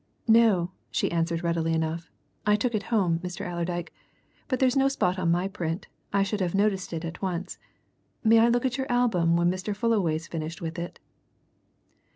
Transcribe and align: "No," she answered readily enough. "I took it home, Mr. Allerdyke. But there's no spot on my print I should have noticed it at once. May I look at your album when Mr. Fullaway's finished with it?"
"No," 0.27 0.71
she 0.89 1.11
answered 1.11 1.43
readily 1.43 1.73
enough. 1.73 2.09
"I 2.43 2.55
took 2.55 2.73
it 2.73 2.81
home, 2.89 3.19
Mr. 3.19 3.45
Allerdyke. 3.47 3.93
But 4.47 4.57
there's 4.57 4.75
no 4.75 4.87
spot 4.87 5.19
on 5.19 5.29
my 5.29 5.47
print 5.47 5.85
I 6.11 6.23
should 6.23 6.39
have 6.39 6.55
noticed 6.55 6.91
it 6.91 7.05
at 7.05 7.21
once. 7.21 7.59
May 8.23 8.39
I 8.39 8.49
look 8.49 8.65
at 8.65 8.79
your 8.79 8.91
album 8.91 9.37
when 9.37 9.51
Mr. 9.51 9.75
Fullaway's 9.75 10.25
finished 10.25 10.59
with 10.59 10.79
it?" 10.79 10.99